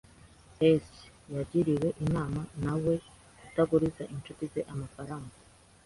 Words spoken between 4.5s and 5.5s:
ze amafaranga.